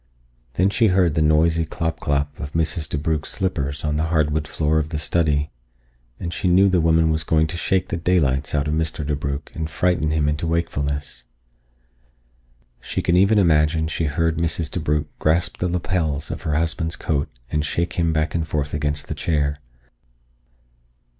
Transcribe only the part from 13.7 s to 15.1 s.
she heard Mrs. DeBrugh